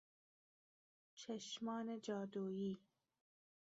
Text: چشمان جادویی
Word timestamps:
چشمان 1.13 1.99
جادویی 2.01 2.79